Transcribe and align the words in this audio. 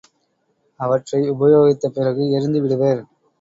அவற்றை 0.79 1.21
உபயோகித்த 1.31 1.87
பிறகு 1.89 2.31
எறிந்து 2.31 2.61
விடுவர். 2.61 3.01